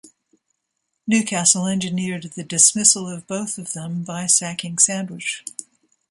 [1.05, 5.43] Newcastle engineered the dismissal of both of them, by sacking Sandwich.